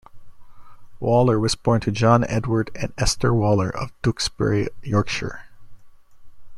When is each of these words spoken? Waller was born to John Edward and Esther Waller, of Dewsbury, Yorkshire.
Waller 0.99 1.39
was 1.39 1.53
born 1.53 1.79
to 1.81 1.91
John 1.91 2.23
Edward 2.23 2.71
and 2.73 2.91
Esther 2.97 3.35
Waller, 3.35 3.69
of 3.69 3.91
Dewsbury, 4.01 4.67
Yorkshire. 4.81 5.41